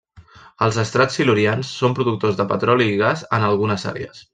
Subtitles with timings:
[0.67, 4.29] Els estrats silurians són productors de petroli i gas en algunes àrees.